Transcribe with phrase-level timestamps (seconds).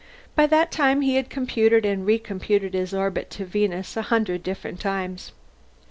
[0.35, 4.79] By that time he had computed and recomputed his orbit to Venus a hundred different
[4.79, 5.31] times.